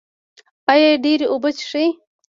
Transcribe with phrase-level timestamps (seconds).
[0.71, 1.87] ایا ډیرې اوبه څښئ؟